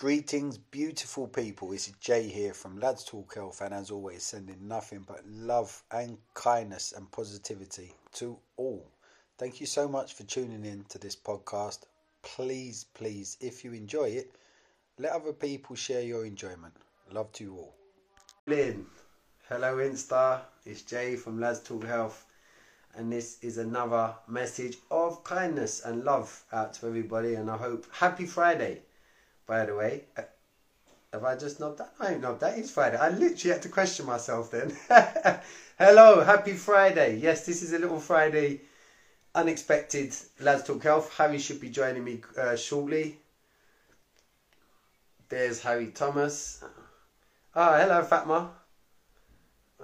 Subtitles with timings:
[0.00, 1.72] Greetings, beautiful people.
[1.72, 6.16] Is Jay here from Lads Talk Health, and as always, sending nothing but love and
[6.32, 8.90] kindness and positivity to all.
[9.36, 11.80] Thank you so much for tuning in to this podcast.
[12.22, 14.34] Please, please, if you enjoy it,
[14.98, 16.72] let other people share your enjoyment.
[17.12, 17.74] Love to you all.
[18.46, 18.86] Lynn,
[19.50, 20.40] hello Insta.
[20.64, 22.24] It's Jay from Lads Talk Health,
[22.96, 27.34] and this is another message of kindness and love out to everybody.
[27.34, 28.80] And I hope happy Friday
[29.50, 30.04] by the way.
[30.16, 30.22] Uh,
[31.12, 31.92] have I just knobbed that?
[31.98, 32.56] I ain't knobbed that.
[32.56, 32.96] It's Friday.
[32.96, 34.72] I literally had to question myself then.
[35.76, 37.16] Hello, happy Friday.
[37.16, 38.60] Yes, this is a little Friday
[39.34, 41.12] unexpected Lads Talk Health.
[41.16, 43.18] Harry should be joining me uh, shortly.
[45.28, 46.62] There's Harry Thomas.
[47.56, 48.50] Ah, oh, hello, Fatma.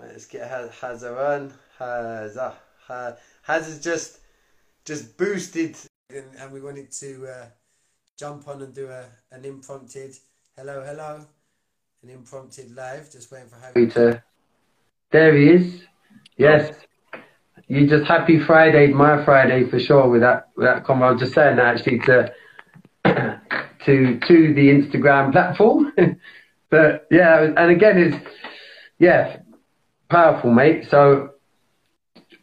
[0.00, 1.52] Let's get Hazza on.
[1.80, 2.54] Hazza.
[3.48, 4.20] Hazza's just
[4.84, 5.76] just boosted,
[6.10, 7.26] and we wanted to.
[7.26, 7.46] Uh,
[8.16, 10.10] jump on and do a, an impromptu
[10.56, 11.20] hello, hello,
[12.02, 13.10] an impromptu live.
[13.12, 14.22] Just waiting for Harry to.
[15.12, 15.82] There he is.
[16.36, 16.74] Yes.
[17.68, 21.04] You just happy Friday, my Friday for sure with that with that comment.
[21.04, 22.32] I was just saying that actually to
[23.84, 25.92] to to the Instagram platform.
[26.70, 28.36] but yeah, and again it's
[28.98, 29.38] yeah,
[30.08, 30.86] powerful, mate.
[30.90, 31.30] So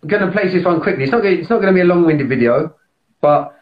[0.01, 1.03] I'm gonna place this one quickly.
[1.03, 2.75] It's not gonna, it's not gonna be a long-winded video,
[3.21, 3.52] but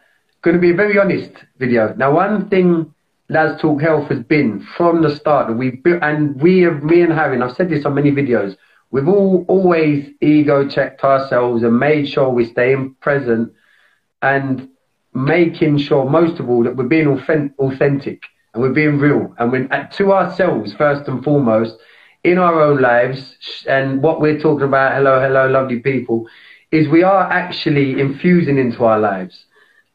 [0.42, 1.94] going to be a very honest video.
[1.96, 2.92] Now, one thing
[3.28, 7.34] Lads Talk Health has been from the start we and we have, me and Harry,
[7.34, 8.56] and I've said this on many videos,
[8.90, 13.52] we've all always ego checked ourselves and made sure we're staying present
[14.20, 14.68] and
[15.14, 19.88] making sure, most of all, that we're being authentic and we're being real and we're
[19.92, 21.76] to ourselves first and foremost
[22.24, 23.36] in our own lives.
[23.68, 26.26] And what we're talking about, hello, hello, lovely people,
[26.72, 29.46] is we are actually infusing into our lives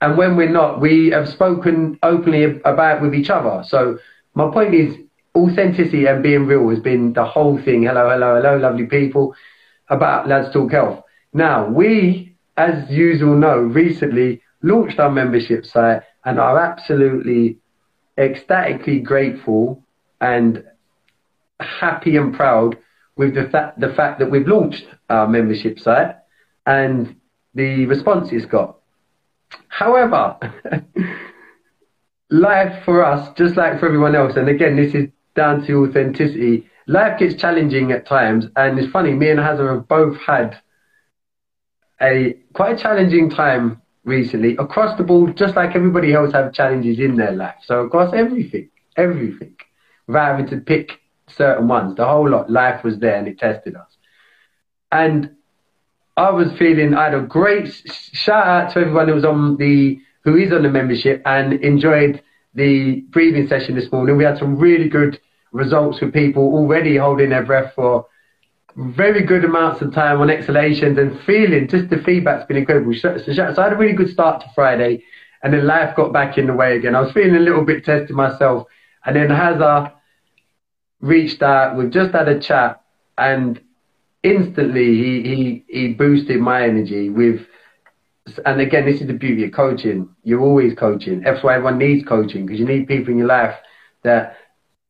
[0.02, 3.64] and when we're not, we have spoken openly about with each other.
[3.67, 3.98] So
[4.36, 4.95] my point is
[5.36, 7.84] authenticity and being real has been the whole thing.
[7.84, 9.36] Hello, hello, hello, lovely people
[9.89, 11.04] about Lads Talk Health.
[11.33, 17.58] Now we, as usual, know recently launched our membership site and are absolutely
[18.17, 19.83] ecstatically grateful
[20.22, 20.64] and
[21.60, 22.77] happy and proud
[23.16, 26.16] with the fact the fact that we've launched our membership site
[26.67, 27.16] and
[27.55, 28.77] the response it's got.
[29.70, 30.38] However,
[32.30, 36.68] life for us, just like for everyone else, and again, this is down to authenticity.
[36.88, 39.14] Life gets challenging at times, and it's funny.
[39.14, 40.58] Me and Hazza have both had
[42.02, 47.00] a quite a challenging time recently across the board, just like everybody else have challenges
[47.00, 47.56] in their life.
[47.64, 49.56] So across everything, everything,
[50.08, 53.76] without having to pick certain ones, the whole lot, life was there and it tested
[53.76, 53.98] us.
[54.92, 55.32] And
[56.17, 57.72] I was feeling I had a great
[58.14, 62.22] shout out to everyone who was on the who is on the membership and enjoyed
[62.55, 64.17] the breathing session this morning.
[64.17, 65.20] We had some really good
[65.52, 68.08] results with people already holding their breath for
[68.76, 72.94] very good amounts of time on exhalations and feeling just the feedback's been incredible.
[72.95, 75.04] So, so, so I had a really good start to Friday
[75.44, 76.95] and then life got back in the way again.
[76.95, 78.67] I was feeling a little bit tested myself
[79.05, 79.94] and then Hazza
[80.99, 81.78] reached out.
[81.78, 82.82] We've just had a chat
[83.17, 83.61] and
[84.27, 87.42] instantly he, he, he boosted my energy with,
[88.45, 90.10] and again, this is the beauty of coaching.
[90.23, 91.21] You're always coaching.
[91.21, 93.55] That's why everyone needs coaching because you need people in your life
[94.04, 94.37] that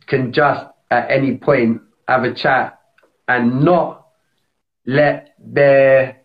[0.07, 2.79] can just at any point have a chat
[3.27, 4.07] and not
[4.85, 6.17] let their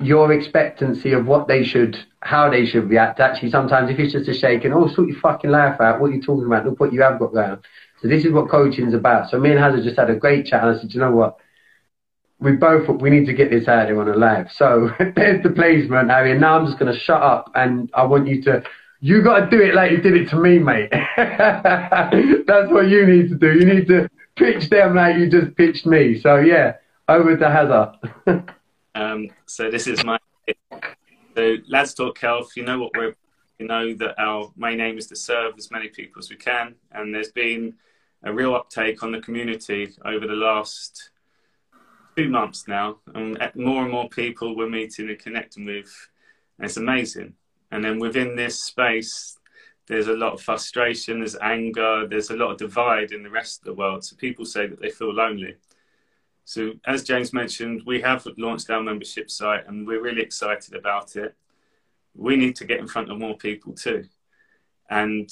[0.00, 3.20] your expectancy of what they should, how they should react.
[3.20, 6.00] Actually, sometimes if it's just a shaking, oh, sort your fucking life out.
[6.00, 6.66] What are you talking about?
[6.66, 7.58] Look what you have got going.
[8.02, 9.30] So this is what coaching is about.
[9.30, 11.38] So me and Hazza just had a great chat, and I said, you know what?
[12.44, 14.52] We both we need to get this out here on a live.
[14.52, 16.32] So there's the placement, Harry.
[16.32, 18.62] And now I'm just gonna shut up and I want you to
[19.00, 20.90] you gotta do it like you did it to me, mate.
[21.16, 23.52] That's what you need to do.
[23.52, 26.20] You need to pitch them like you just pitched me.
[26.20, 26.74] So yeah,
[27.08, 28.54] over to Hazza.
[28.94, 30.18] um, so this is my
[31.34, 33.16] so Lads Talk Health, you know what we're
[33.58, 36.74] you know that our main aim is to serve as many people as we can
[36.92, 37.72] and there's been
[38.24, 41.10] a real uptake on the community over the last
[42.16, 45.92] two months now, and more and more people we're meeting and connecting with.
[46.58, 47.34] And it's amazing.
[47.70, 49.36] And then within this space,
[49.86, 53.60] there's a lot of frustration, there's anger, there's a lot of divide in the rest
[53.60, 54.04] of the world.
[54.04, 55.56] So people say that they feel lonely.
[56.46, 61.16] So, as James mentioned, we have launched our membership site and we're really excited about
[61.16, 61.34] it.
[62.14, 64.04] We need to get in front of more people too.
[64.90, 65.30] And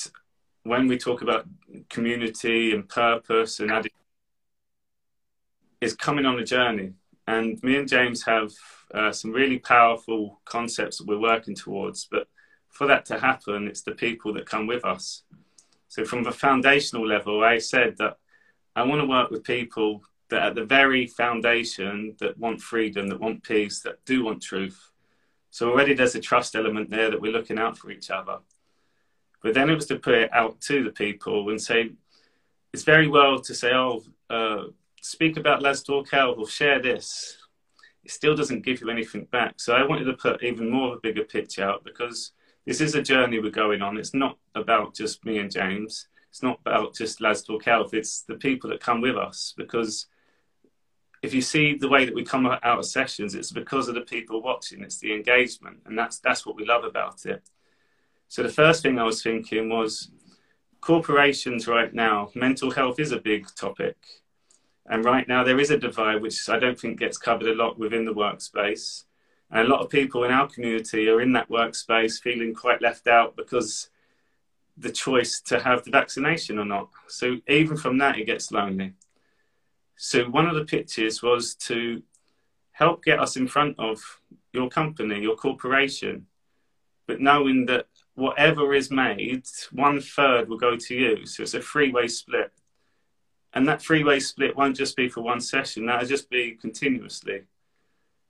[0.65, 1.47] when we talk about
[1.91, 3.93] community and purpose and adding
[5.83, 6.93] is coming on a journey.
[7.27, 8.53] And me and James have
[8.95, 12.07] uh, some really powerful concepts that we're working towards.
[12.09, 12.29] But
[12.71, 15.25] for that to happen, it's the people that come with us.
[15.89, 18.17] So from the foundational level, I said that
[18.77, 23.21] I want to work with people that at the very foundation that want freedom, that
[23.21, 24.91] want peace, that do want truth.
[25.51, 28.39] So already there's a trust element there that we're looking out for each other.
[29.43, 31.91] But then it was to put it out to the people and say,
[32.73, 34.65] it's very well to say, oh, uh,
[35.03, 37.37] speak about Talk Health or share this.
[38.05, 39.61] It still doesn't give you anything back.
[39.61, 42.33] So I wanted to put even more of a bigger picture out because
[42.67, 43.99] this is a journey we're going on.
[43.99, 46.09] It's not about just me and James.
[46.31, 47.93] It's not about just Lads Talk Health.
[47.93, 50.07] It's the people that come with us because
[51.23, 54.01] if you see the way that we come out of sessions, it's because of the
[54.01, 54.83] people watching.
[54.83, 57.49] It's the engagement, and that's that's what we love about it.
[58.29, 60.11] So the first thing I was thinking was
[60.81, 62.31] corporations right now.
[62.35, 63.97] Mental health is a big topic,
[64.93, 67.79] and right now there is a divide which I don't think gets covered a lot
[67.79, 69.05] within the workspace.
[69.51, 73.07] And a lot of people in our community are in that workspace feeling quite left
[73.07, 73.89] out because
[74.77, 76.91] the choice to have the vaccination or not.
[77.09, 78.93] So even from that, it gets lonely.
[79.97, 82.03] So one of the pitches was to
[82.73, 84.21] help get us in front of
[84.53, 86.27] your company, your corporation,
[87.07, 91.25] but knowing that whatever is made, one third will go to you.
[91.25, 92.53] So it's a three-way split.
[93.55, 97.43] And that three-way split won't just be for one session, that'll just be continuously.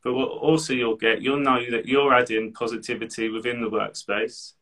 [0.02, 4.54] But what also you'll get, you'll know that you're adding positivity within the workspace.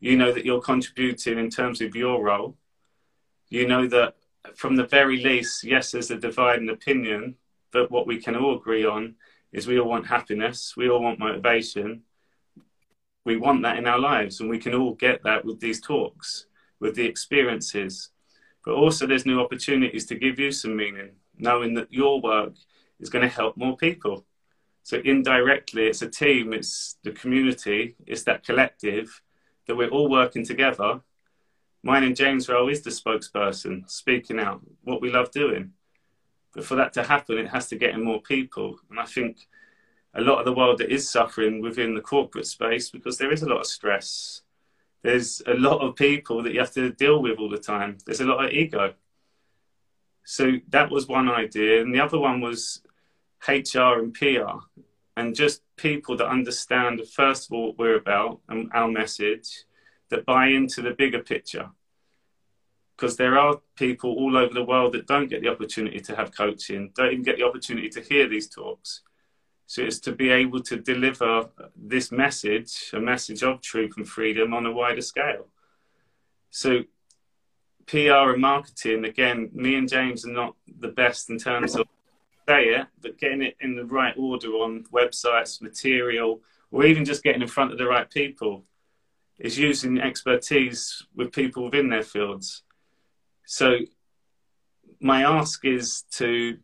[0.00, 2.56] You know that you're contributing in terms of your role.
[3.50, 4.14] You know that
[4.54, 7.36] from the very least, yes, there's a divide in opinion,
[7.70, 9.16] but what we can all agree on
[9.52, 12.02] is we all want happiness, we all want motivation,
[13.24, 16.46] we want that in our lives, and we can all get that with these talks,
[16.80, 18.10] with the experiences.
[18.68, 22.52] But also, there's new opportunities to give you some meaning, knowing that your work
[23.00, 24.26] is going to help more people.
[24.82, 29.22] So, indirectly, it's a team, it's the community, it's that collective
[29.66, 31.00] that we're all working together
[31.82, 35.72] mine and James' role is the spokesperson, speaking out what we love doing.
[36.54, 38.78] But for that to happen, it has to get in more people.
[38.90, 39.46] And I think
[40.14, 43.42] a lot of the world that is suffering within the corporate space because there is
[43.42, 44.42] a lot of stress.
[45.02, 47.98] There's a lot of people that you have to deal with all the time.
[48.04, 48.94] There's a lot of ego.
[50.24, 51.80] So that was one idea.
[51.80, 52.82] And the other one was
[53.46, 54.58] HR and PR
[55.16, 59.64] and just people that understand, first of all, what we're about and our message
[60.10, 61.70] that buy into the bigger picture.
[62.96, 66.36] Because there are people all over the world that don't get the opportunity to have
[66.36, 69.02] coaching, don't even get the opportunity to hear these talks.
[69.68, 74.54] So it's to be able to deliver this message, a message of truth and freedom
[74.54, 75.48] on a wider scale.
[76.48, 76.84] So
[77.84, 81.86] PR and marketing, again, me and James are not the best in terms of
[82.48, 87.22] say it, but getting it in the right order on websites, material, or even just
[87.22, 88.64] getting in front of the right people
[89.38, 92.62] is using expertise with people within their fields.
[93.44, 93.80] So
[94.98, 96.56] my ask is to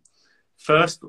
[0.56, 1.04] first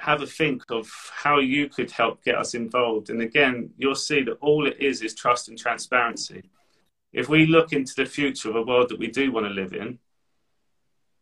[0.00, 3.10] have a think of how you could help get us involved.
[3.10, 6.50] And again, you'll see that all it is is trust and transparency.
[7.12, 9.72] If we look into the future of a world that we do want to live
[9.72, 9.98] in,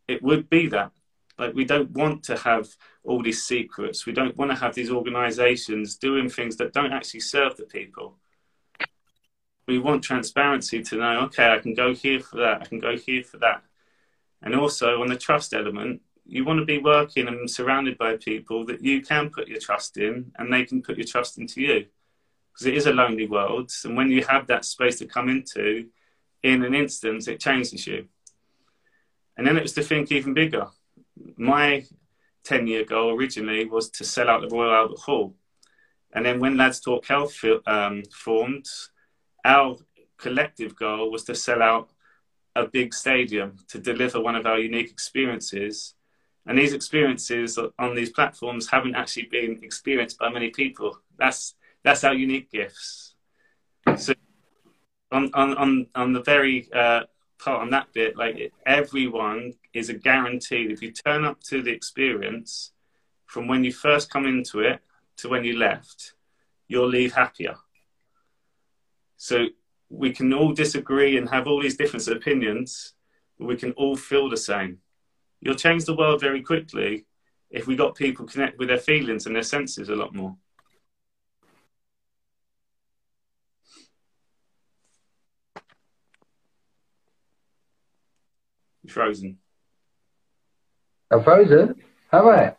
[0.06, 0.92] it would be that.
[1.38, 2.68] Like, we don't want to have
[3.04, 4.06] all these secrets.
[4.06, 8.18] We don't want to have these organizations doing things that don't actually serve the people
[9.68, 12.96] we want transparency to know, okay, I can go here for that, I can go
[12.96, 13.62] here for that.
[14.42, 18.64] And also on the trust element, you want to be working and surrounded by people
[18.66, 21.86] that you can put your trust in and they can put your trust into you.
[22.52, 23.72] Because it is a lonely world.
[23.84, 25.86] And when you have that space to come into,
[26.42, 28.06] in an instant, it changes you.
[29.36, 30.66] And then it was to think even bigger.
[31.36, 31.86] My
[32.44, 35.34] 10 year goal originally was to sell out the Royal Albert Hall.
[36.12, 38.66] And then when Lads Talk Health um, formed,
[39.44, 39.76] our
[40.18, 41.90] collective goal was to sell out
[42.54, 45.94] a big stadium to deliver one of our unique experiences.
[46.48, 50.98] And these experiences on these platforms haven't actually been experienced by many people.
[51.18, 53.14] That's that's our unique gifts.
[53.96, 54.14] So
[55.12, 57.02] on on on, on the very uh,
[57.38, 60.68] part on that bit, like everyone is a guarantee.
[60.70, 62.72] If you turn up to the experience
[63.26, 64.80] from when you first come into it
[65.18, 66.14] to when you left,
[66.66, 67.56] you'll leave happier.
[69.18, 69.48] So
[69.90, 72.94] we can all disagree and have all these different opinions,
[73.38, 74.78] but we can all feel the same.
[75.40, 77.04] You'll change the world very quickly
[77.50, 80.36] if we got people connect with their feelings and their senses a lot more.
[88.82, 89.38] You're frozen.
[91.10, 91.74] I'm frozen?
[92.10, 92.56] Have I?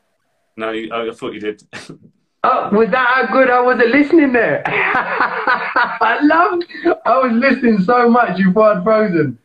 [0.57, 1.63] No, oh, I thought you did.
[2.41, 4.63] Oh, was that how good I wasn't listening there?
[4.65, 6.63] I loved,
[7.05, 9.37] I was listening so much before I'd frozen.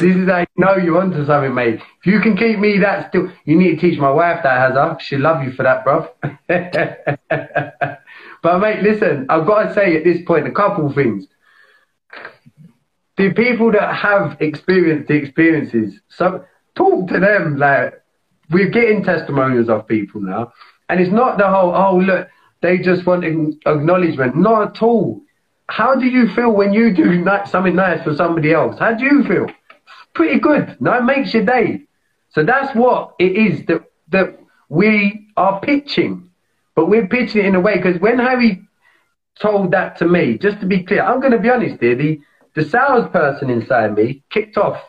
[0.00, 1.80] This is how you know you're onto something, mate.
[2.00, 4.98] If you can keep me that still, you need to teach my wife that, Hazza.
[5.00, 6.08] She'll love you for that, bro.
[8.42, 11.28] but, mate, listen, I've got to say at this point a couple things.
[13.16, 17.56] The people that have experienced the experiences, so talk to them.
[17.56, 18.02] Like,
[18.50, 20.52] we're getting testimonials of people now.
[20.88, 22.28] And it's not the whole, oh, look,
[22.62, 24.36] they just want acknowledgement.
[24.36, 25.22] Not at all.
[25.68, 28.76] How do you feel when you do something nice for somebody else?
[28.80, 29.46] How do you feel?
[30.14, 30.76] Pretty good.
[30.80, 31.82] No, makes your day.
[32.30, 36.30] So that's what it is that that we are pitching,
[36.74, 38.62] but we're pitching it in a way because when Harry
[39.40, 41.94] told that to me, just to be clear, I'm going to be honest here.
[41.94, 42.20] The
[42.54, 44.80] the salesperson inside me kicked off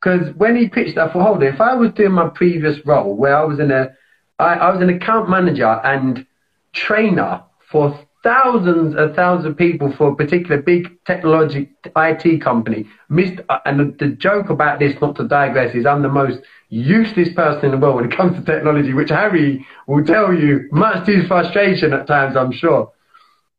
[0.00, 3.36] because when he pitched that for Holder, if I was doing my previous role where
[3.36, 3.94] I was in a
[4.38, 6.26] I, I was an account manager and
[6.72, 12.86] trainer for thousands and thousands of people for a particular big technology IT company.
[13.10, 16.40] Missed, uh, and the joke about this, not to digress, is I'm the most
[16.70, 20.68] useless person in the world when it comes to technology, which Harry will tell you,
[20.72, 22.90] much to his frustration at times, I'm sure.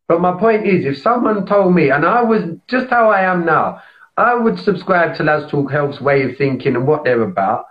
[0.07, 3.45] But my point is, if someone told me, and I was just how I am
[3.45, 3.81] now,
[4.17, 7.65] I would subscribe to Lads Talk Health's way of thinking and what they're about.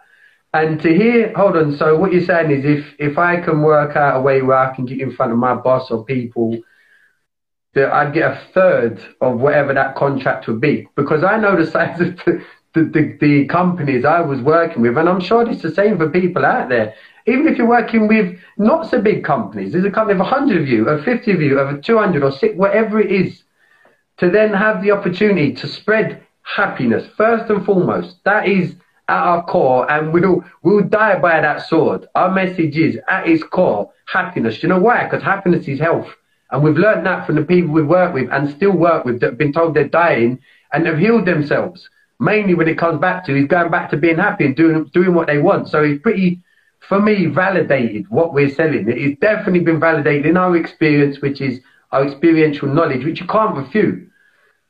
[0.53, 3.97] And to hear, hold on, so what you're saying is if, if I can work
[3.97, 6.57] out a way where I can get in front of my boss or people
[7.75, 11.71] that I'd get a third of whatever that contract would be because I know the
[11.71, 12.43] size of the,
[12.75, 16.45] the, the, companies I was working with, and I'm sure it's the same for people
[16.45, 16.95] out there.
[17.27, 20.69] Even if you're working with not so big companies, there's a company of 100 of
[20.69, 23.45] you, of 50 of you, of 200 or six, whatever it is,
[24.19, 28.17] to then have the opportunity to spread happiness first and foremost.
[28.25, 28.75] That is
[29.09, 32.07] at our core, and we'll we'll die by that sword.
[32.15, 34.63] Our message is at its core happiness.
[34.63, 35.05] You know why?
[35.05, 36.09] Because happiness is health.
[36.55, 39.31] And we've learned that from the people we've worked with and still work with that
[39.31, 40.39] have been told they're dying
[40.73, 41.91] and have healed themselves.
[42.21, 45.15] Mainly when it comes back to, he's going back to being happy and doing, doing
[45.15, 45.69] what they want.
[45.69, 46.41] So it's pretty,
[46.89, 48.85] for me, validated what we're selling.
[48.87, 51.59] It's definitely been validated in our experience, which is
[51.91, 54.09] our experiential knowledge, which you can't refute.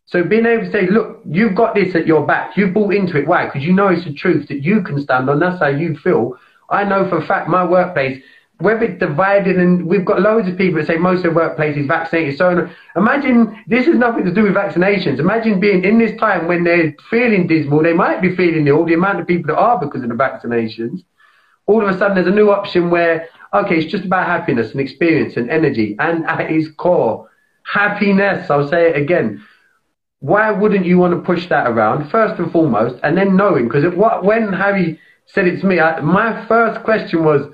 [0.07, 2.57] So being able to say, look, you've got this at your back.
[2.57, 3.26] You've bought into it.
[3.26, 3.45] Why?
[3.45, 5.38] Because you know it's the truth that you can stand on.
[5.38, 6.38] That's how you feel.
[6.71, 8.23] I know for a fact my workplace,
[8.59, 11.77] whether it's divided and we've got loads of people that say most of the workplace
[11.77, 12.39] is vaccinated.
[12.39, 15.19] So imagine this has nothing to do with vaccinations.
[15.19, 18.95] Imagine being in this time when they're feeling dismal, they might be feeling ill, the
[18.95, 21.05] amount of people that are because of the vaccinations.
[21.67, 24.81] All of a sudden there's a new option where, okay, it's just about happiness and
[24.81, 25.97] experience and energy.
[25.99, 27.29] And at its core,
[27.65, 29.45] happiness, I'll say it again.
[30.21, 33.69] Why wouldn't you want to push that around first and foremost, and then knowing?
[33.69, 33.85] Because
[34.23, 37.53] when Harry said it to me, I, my first question was,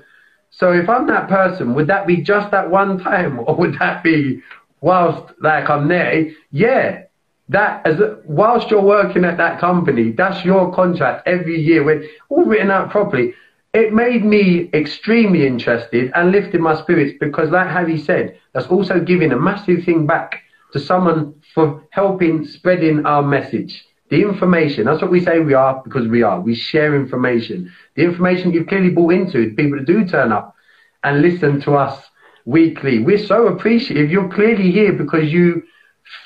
[0.51, 4.03] so if I'm that person, would that be just that one time, or would that
[4.03, 4.41] be
[4.81, 6.29] whilst like I'm there?
[6.51, 7.03] Yeah,
[7.49, 12.45] that as whilst you're working at that company, that's your contract every year, with all
[12.45, 13.33] written out properly.
[13.73, 18.99] It made me extremely interested and lifted my spirits because, like Harry said, that's also
[18.99, 20.43] giving a massive thing back
[20.73, 23.85] to someone for helping spreading our message.
[24.11, 26.41] The information, that's what we say we are because we are.
[26.41, 27.71] We share information.
[27.95, 30.53] The information you've clearly bought into, people that do turn up
[31.01, 32.03] and listen to us
[32.43, 32.99] weekly.
[32.99, 34.11] We're so appreciative.
[34.11, 35.63] You're clearly here because you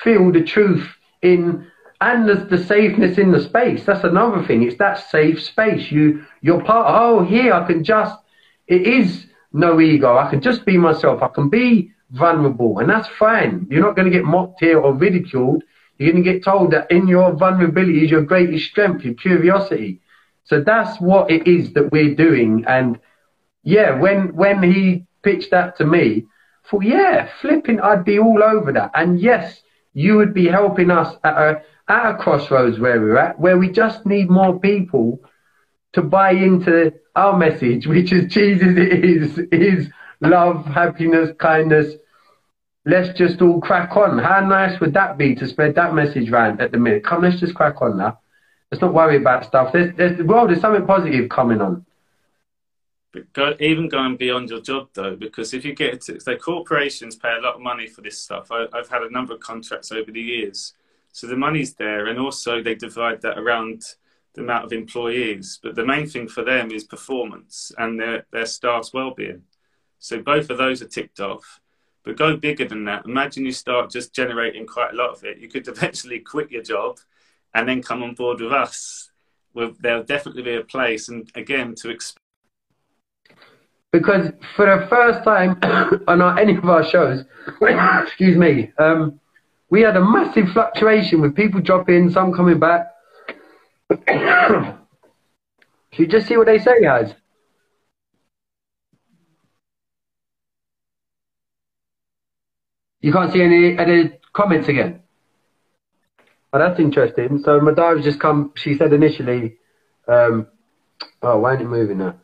[0.02, 0.84] feel the truth
[1.22, 1.64] in
[2.00, 3.84] and there's the safeness in the space.
[3.84, 4.64] That's another thing.
[4.64, 5.90] It's that safe space.
[5.92, 8.18] You you're part oh here I can just
[8.66, 10.18] it is no ego.
[10.18, 11.22] I can just be myself.
[11.22, 13.68] I can be vulnerable and that's fine.
[13.70, 15.62] You're not going to get mocked here or ridiculed
[15.98, 20.00] you're going to get told that in your vulnerability is your greatest strength, your curiosity.
[20.44, 22.64] So that's what it is that we're doing.
[22.68, 23.00] And
[23.62, 26.26] yeah, when when he pitched that to me,
[26.64, 28.92] I thought, yeah, flipping, I'd be all over that.
[28.94, 29.62] And yes,
[29.94, 33.70] you would be helping us at a at a crossroads where we're at, where we
[33.70, 35.20] just need more people
[35.94, 39.88] to buy into our message, which is Jesus is, is
[40.20, 41.94] love, happiness, kindness,
[42.86, 44.18] let's just all crack on.
[44.18, 47.04] How nice would that be to spread that message around at the minute?
[47.04, 48.20] Come, let's just crack on now.
[48.70, 49.72] Let's not worry about stuff.
[49.72, 51.84] There's, there's, well, there's something positive coming on.
[53.12, 57.16] But go, even going beyond your job though, because if you get to, so corporations
[57.16, 58.50] pay a lot of money for this stuff.
[58.50, 60.74] I, I've had a number of contracts over the years,
[61.12, 63.82] so the money's there, and also they divide that around
[64.34, 65.58] the amount of employees.
[65.62, 69.42] But the main thing for them is performance and their their staff's well-being.
[69.98, 71.60] So both of those are ticked off
[72.06, 73.04] but go bigger than that.
[73.04, 75.38] Imagine you start just generating quite a lot of it.
[75.38, 76.98] You could eventually quit your job
[77.52, 79.10] and then come on board with us.
[79.80, 81.98] There'll definitely be a place, and again, to.
[83.90, 85.58] Because for the first time
[86.08, 87.24] on our, any of our shows,
[88.02, 89.18] excuse me, um,
[89.70, 92.92] we had a massive fluctuation with people dropping, some coming back.
[95.96, 97.14] you just see what they say, guys.
[103.06, 104.98] You can't see any any comments again.
[106.52, 107.38] Oh, that's interesting.
[107.44, 108.50] So Madara's just come.
[108.56, 109.58] She said initially,
[110.08, 110.48] um,
[111.22, 112.16] "Oh, why ain't it moving now?"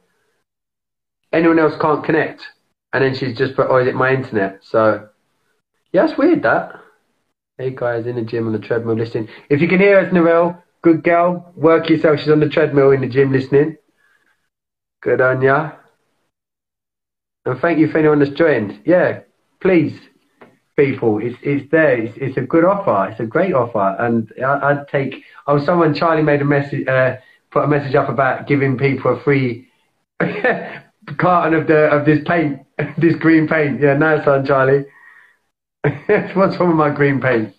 [1.33, 2.43] Anyone else can't connect,
[2.93, 5.09] and then she's just put, "Oh, is it my internet?" So,
[5.93, 6.81] yeah, it's weird that.
[7.59, 9.29] Hey guys, in the gym on the treadmill listening.
[9.49, 11.53] If you can hear us, Narelle, good girl.
[11.55, 12.19] Work yourself.
[12.19, 13.77] She's on the treadmill in the gym listening.
[15.01, 15.75] Good on ya.
[17.47, 18.81] And thank you for anyone that's joined.
[18.85, 19.21] Yeah,
[19.61, 20.09] please
[20.77, 21.19] people.
[21.19, 21.97] It's it's there.
[22.03, 23.11] It's, it's a good offer.
[23.11, 25.23] It's a great offer, and I, would take.
[25.47, 27.17] Oh, someone Charlie made a message, uh,
[27.51, 29.69] put a message up about giving people a free
[31.19, 32.61] carton of the of this paint,
[32.99, 33.81] this green paint.
[33.81, 34.87] Yeah, nice one, Charlie.
[36.35, 37.55] What's wrong with my green paint?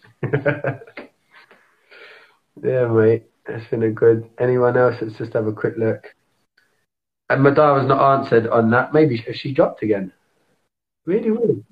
[2.63, 3.24] yeah, mate.
[3.46, 4.29] That's been a good.
[4.39, 4.96] Anyone else?
[5.01, 6.15] Let's just have a quick look.
[7.29, 8.93] And Madara's not answered on that.
[8.93, 10.13] Maybe she dropped again.
[11.05, 11.65] Really weird.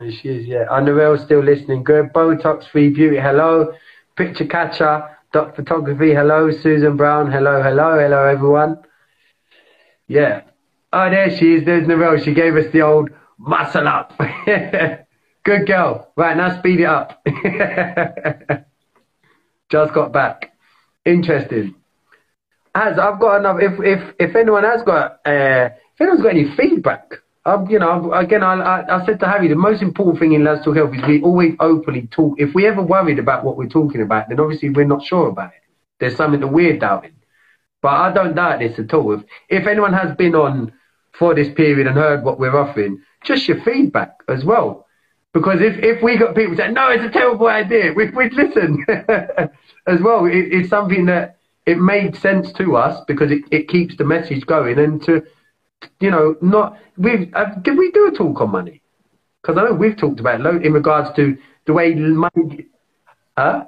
[0.00, 0.64] And she is, yeah.
[0.70, 1.84] Underrail still listening.
[1.84, 2.12] Good.
[2.14, 3.74] Botox Free Beauty, hello.
[4.16, 6.50] Picture Catcher, Dot Photography, hello.
[6.50, 8.78] Susan Brown, hello, hello, hello, everyone.
[10.08, 10.40] Yeah.
[10.92, 11.66] Oh, there she is.
[11.66, 12.24] There's Narelle.
[12.24, 14.18] She gave us the old muscle up.
[15.44, 16.10] Good girl.
[16.16, 17.22] Right, now speed it up.
[19.70, 20.56] Just got back.
[21.04, 21.74] Interesting.
[22.74, 26.54] As I've got enough, if if if anyone has got uh, if anyone's got any
[26.56, 27.12] feedback
[27.46, 30.62] um, you know, again, I, I, said to Harry, the most important thing in Lads
[30.64, 32.38] Talk Health is we always openly talk.
[32.38, 35.52] If we ever worried about what we're talking about, then obviously we're not sure about
[35.52, 35.62] it.
[36.00, 37.14] There's something that we're doubting.
[37.80, 39.12] But I don't doubt this at all.
[39.12, 40.72] If, if anyone has been on
[41.18, 44.86] for this period and heard what we're offering, just your feedback as well.
[45.32, 48.84] Because if, if we got people saying, no, it's a terrible idea, we, we'd listen
[49.86, 50.26] as well.
[50.26, 54.44] It, it's something that it made sense to us because it, it keeps the message
[54.44, 55.22] going and to
[56.00, 58.82] you know, not we uh, did we do a talk on money?
[59.42, 62.66] Because I know we've talked about it in regards to the way money.
[63.36, 63.64] Huh?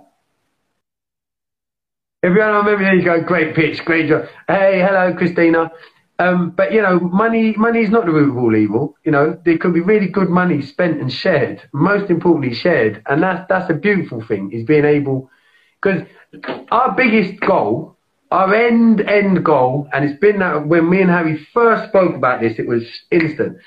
[2.22, 3.20] Everyone, remember there you go.
[3.20, 4.26] Great pitch, great job.
[4.46, 5.70] Hey, hello, Christina.
[6.18, 8.94] Um, but you know, money money is not the root of all evil.
[9.04, 11.62] You know, there could be really good money spent and shared.
[11.72, 15.30] Most importantly, shared, and that's that's a beautiful thing is being able.
[15.82, 16.02] Because
[16.70, 17.91] our biggest goal
[18.32, 22.40] our end end goal, and it's been that when me and Harry first spoke about
[22.40, 23.58] this, it was instant.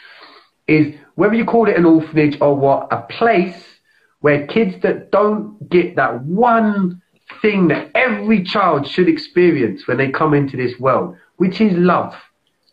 [0.68, 3.64] Is whether you call it an orphanage or what, a place
[4.22, 7.02] where kids that don't get that one
[7.42, 12.16] thing that every child should experience when they come into this world, which is love.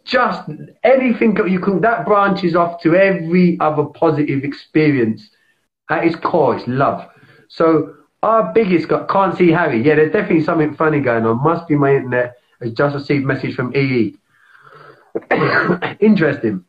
[0.04, 0.48] Just
[0.82, 5.28] anything that you can, that branches off to every other positive experience.
[5.90, 7.06] At its core, it's love.
[7.48, 9.82] So our biggest guy can't see Harry.
[9.82, 11.42] Yeah, there's definitely something funny going on.
[11.42, 12.36] Must be my internet.
[12.60, 14.16] I just received message from EE.
[16.00, 16.64] Interesting.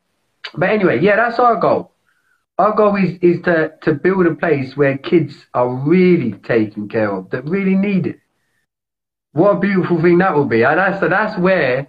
[0.55, 1.91] But anyway, yeah, that's our goal.
[2.57, 7.11] Our goal is, is to, to build a place where kids are really taken care
[7.11, 8.19] of, that really need it.
[9.31, 10.63] What a beautiful thing that will be.
[10.63, 11.87] And that's, so that's where,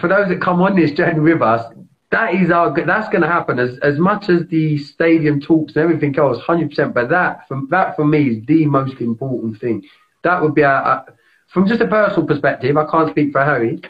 [0.00, 1.72] for those that come on this journey with us,
[2.10, 3.58] that is our that's going to happen.
[3.58, 7.96] As as much as the stadium talks and everything else 100% but that from that
[7.96, 9.84] for me is the most important thing.
[10.24, 11.06] That would be a, a,
[11.48, 13.80] from just a personal perspective i can't speak for harry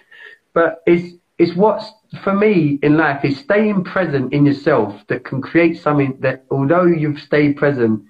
[0.54, 1.90] but it's it's what's
[2.22, 6.84] for me in life is staying present in yourself that can create something that although
[6.84, 8.00] you've stayed present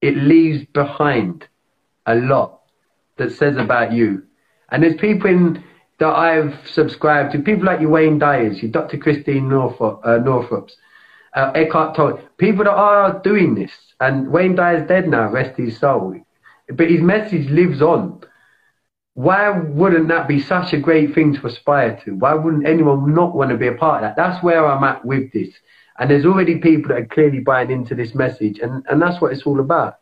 [0.00, 1.46] it leaves behind
[2.06, 2.60] a lot
[3.16, 4.22] that says about you.
[4.70, 5.62] And there's people in
[6.00, 7.38] that I've subscribed to.
[7.38, 8.96] People like your Wayne Dyers, your Dr.
[8.96, 10.76] Christine Northrup, uh, Northrup's,
[11.34, 13.70] uh, Eckhart Tolle, people that are doing this.
[14.00, 16.16] And Wayne Dyer's dead now, rest his soul.
[16.68, 18.22] But his message lives on.
[19.14, 22.12] Why wouldn't that be such a great thing to aspire to?
[22.12, 24.16] Why wouldn't anyone not want to be a part of that?
[24.16, 25.50] That's where I'm at with this.
[25.98, 28.58] And there's already people that are clearly buying into this message.
[28.60, 29.96] And, and that's what it's all about.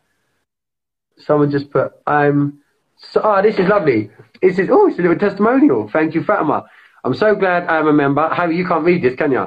[1.17, 2.61] Someone just put, I'm
[2.99, 4.11] so, oh, this is lovely.
[4.43, 5.89] This is, oh, it's a little testimonial.
[5.89, 6.65] Thank you, Fatima.
[7.05, 8.29] I'm so glad I'm a member.
[8.29, 9.47] How you can't read this, can you?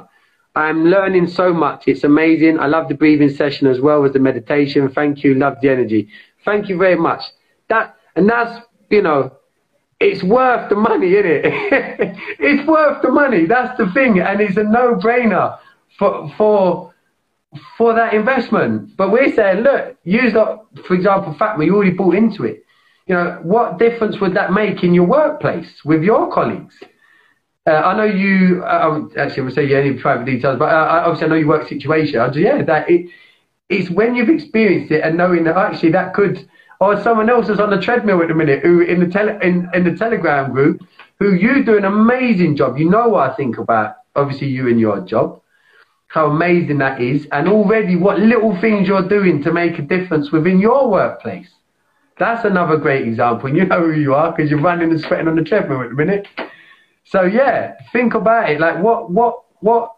[0.55, 1.83] I'm learning so much.
[1.87, 2.59] It's amazing.
[2.59, 4.89] I love the breathing session as well as the meditation.
[4.89, 5.35] Thank you.
[5.35, 6.09] Love the energy.
[6.43, 7.23] Thank you very much.
[7.69, 9.31] That and that's you know,
[10.01, 11.41] it's worth the money, isn't it?
[12.39, 13.45] it's worth the money.
[13.45, 15.57] That's the thing, and it's a no-brainer
[15.97, 16.93] for for
[17.77, 18.97] for that investment.
[18.97, 20.59] But we're saying, look, use that.
[20.85, 22.65] For example, Fatima, you already bought into it
[23.07, 26.75] you know, what difference would that make in your workplace with your colleagues?
[27.67, 31.03] Uh, I know you, uh, actually, I would say you any private details, but uh,
[31.05, 32.19] obviously I know your work situation.
[32.19, 33.09] I yeah, that it,
[33.69, 36.47] it's when you've experienced it and knowing that actually that could,
[36.79, 39.69] or someone else is on the treadmill at the minute who in the tele, in,
[39.73, 40.81] in the Telegram group
[41.19, 42.77] who you do an amazing job.
[42.77, 45.41] You know what I think about obviously you and your job,
[46.07, 50.31] how amazing that is, and already what little things you're doing to make a difference
[50.31, 51.49] within your workplace.
[52.21, 53.47] That's another great example.
[53.47, 55.89] And you know who you are because you're running and sweating on the treadmill at
[55.89, 56.27] the minute.
[57.03, 58.59] So yeah, think about it.
[58.59, 59.95] Like what what what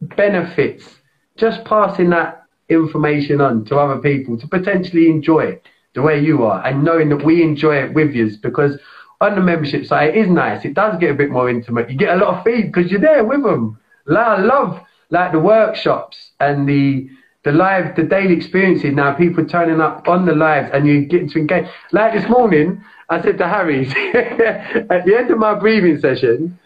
[0.00, 0.88] benefits
[1.36, 6.44] just passing that information on to other people to potentially enjoy it the way you
[6.44, 8.78] are and knowing that we enjoy it with you because
[9.20, 10.64] on the membership site it is nice.
[10.64, 11.90] It does get a bit more intimate.
[11.90, 13.78] You get a lot of feed because you're there with them.
[14.08, 14.80] I love
[15.10, 17.10] like the workshops and the
[17.44, 21.28] the live, the daily experiences now, people turning up on the lives and you get
[21.30, 21.66] to engage.
[21.92, 26.58] Like this morning, I said to Harry, at the end of my breathing session,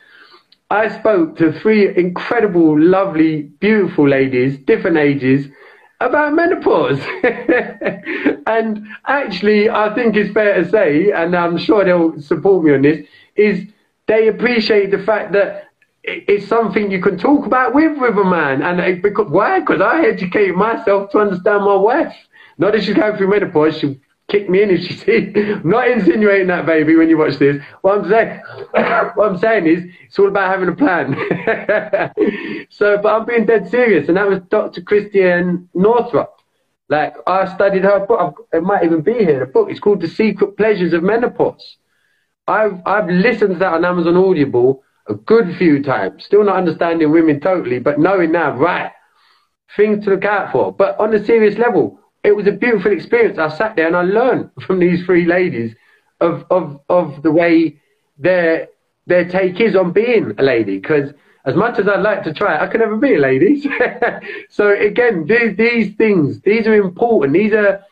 [0.70, 5.46] I spoke to three incredible, lovely, beautiful ladies, different ages,
[6.00, 7.00] about menopause.
[8.46, 12.82] and actually, I think it's fair to say, and I'm sure they'll support me on
[12.82, 13.66] this, is
[14.06, 15.67] they appreciate the fact that
[16.28, 18.62] it's something you can talk about with with a man.
[18.62, 19.60] And it, because why?
[19.60, 22.14] Because I educate myself to understand my wife.
[22.58, 23.78] Not that she's going through menopause.
[23.78, 25.34] She kick me in if she sees.
[25.64, 26.96] not insinuating that, baby.
[26.96, 28.40] When you watch this, what I'm saying,
[29.14, 31.14] what I'm saying is, it's all about having a plan.
[32.70, 34.82] so, but I'm being dead serious, and that was Dr.
[34.82, 36.34] Christian Northrup.
[36.88, 38.46] Like I studied her book.
[38.52, 39.40] It might even be here.
[39.40, 39.70] The book.
[39.70, 41.76] It's called The Secret Pleasures of Menopause.
[42.46, 46.24] I've I've listened to that on Amazon Audible a good few times.
[46.24, 48.92] Still not understanding women totally, but knowing now, right,
[49.76, 50.72] things to look out for.
[50.72, 53.38] But on a serious level, it was a beautiful experience.
[53.38, 55.74] I sat there and I learned from these three ladies
[56.20, 57.80] of of of the way
[58.18, 58.68] their
[59.06, 60.78] their take is on being a lady.
[60.78, 61.12] Because
[61.44, 63.64] as much as I'd like to try, it, I can never be a lady.
[64.50, 67.32] so again, these these things, these are important.
[67.32, 67.82] These are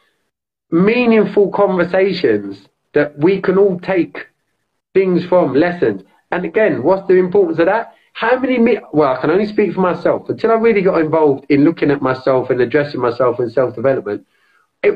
[0.70, 4.26] meaningful conversations that we can all take
[4.94, 6.02] things from, lessons.
[6.30, 7.94] And again, what's the importance of that?
[8.12, 10.28] How many, well, I can only speak for myself.
[10.28, 14.26] Until I really got involved in looking at myself and addressing myself in self development,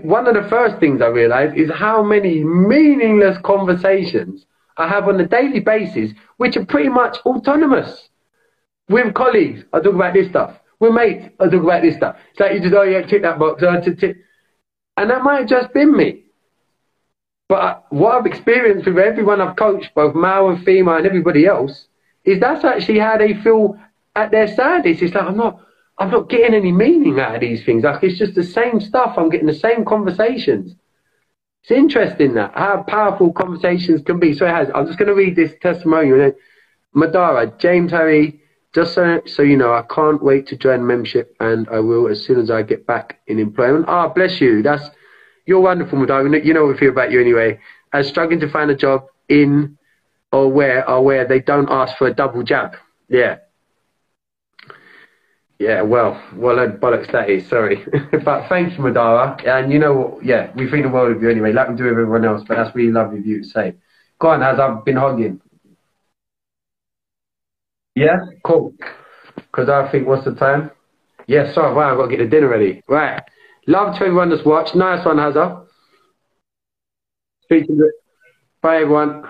[0.02, 5.20] one of the first things I realized is how many meaningless conversations I have on
[5.20, 8.08] a daily basis, which are pretty much autonomous.
[8.88, 10.58] With colleagues, I talk about this stuff.
[10.78, 12.16] With mates, I talk about this stuff.
[12.30, 14.16] It's like you just, oh yeah, tick that box, uh, tick.
[14.96, 16.24] And that might have just been me.
[17.50, 21.88] But what I've experienced with everyone I've coached, both male and female and everybody else,
[22.24, 23.76] is that's actually how they feel
[24.14, 25.02] at their saddest.
[25.02, 25.60] It's like I'm not,
[25.98, 27.82] I'm not getting any meaning out of these things.
[27.82, 29.14] Like it's just the same stuff.
[29.16, 30.76] I'm getting the same conversations.
[31.62, 34.32] It's interesting that how powerful conversations can be.
[34.32, 34.68] So it has.
[34.72, 36.30] I'm just going to read this testimonial.
[36.94, 38.40] Madara, James Harry,
[38.72, 42.24] just so, so you know, I can't wait to join membership and I will as
[42.24, 43.86] soon as I get back in employment.
[43.88, 44.62] Ah, bless you.
[44.62, 44.88] That's
[45.50, 46.38] you're wonderful, Madonna.
[46.38, 47.58] You know we feel about you anyway.
[47.92, 49.76] As struggling to find a job in
[50.30, 52.76] or where or where they don't ask for a double jab.
[53.08, 53.38] Yeah.
[55.58, 57.84] Yeah, well, well, uh, bollocks that is, sorry.
[58.24, 59.46] but thank you, Madara.
[59.46, 61.84] And you know what, yeah, we think the world of you anyway, like we do
[61.84, 63.74] with everyone else, but that's really lovely of you to say.
[64.20, 65.40] Go on, as I've been hugging.
[67.94, 68.72] Yeah, cool.
[69.34, 70.70] Because I think, what's the time?
[71.26, 72.82] Yeah, sorry, wow, I've got to get the dinner ready.
[72.88, 73.20] Right.
[73.66, 74.74] Love to everyone that's watched.
[74.74, 75.66] Nice one, Hazza.
[77.42, 77.90] Speak to.
[78.62, 79.24] Bye, everyone.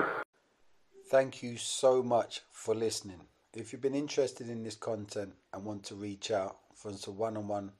[1.08, 3.20] Thank you so much for listening.
[3.54, 7.36] If you've been interested in this content and want to reach out for some one
[7.36, 7.72] on one